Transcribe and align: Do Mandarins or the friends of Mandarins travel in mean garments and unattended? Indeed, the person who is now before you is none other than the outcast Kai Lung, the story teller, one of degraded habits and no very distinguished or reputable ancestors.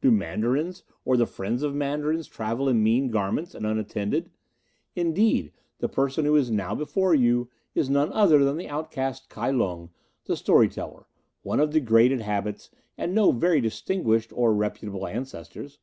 Do 0.00 0.10
Mandarins 0.10 0.82
or 1.04 1.16
the 1.16 1.28
friends 1.28 1.62
of 1.62 1.72
Mandarins 1.72 2.26
travel 2.26 2.68
in 2.68 2.82
mean 2.82 3.08
garments 3.08 3.54
and 3.54 3.64
unattended? 3.64 4.32
Indeed, 4.96 5.52
the 5.78 5.88
person 5.88 6.24
who 6.24 6.34
is 6.34 6.50
now 6.50 6.74
before 6.74 7.14
you 7.14 7.50
is 7.72 7.88
none 7.88 8.12
other 8.12 8.44
than 8.44 8.56
the 8.56 8.68
outcast 8.68 9.28
Kai 9.30 9.52
Lung, 9.52 9.90
the 10.24 10.36
story 10.36 10.68
teller, 10.68 11.06
one 11.42 11.60
of 11.60 11.70
degraded 11.70 12.20
habits 12.22 12.68
and 12.98 13.14
no 13.14 13.30
very 13.30 13.60
distinguished 13.60 14.32
or 14.34 14.52
reputable 14.52 15.06
ancestors. 15.06 15.78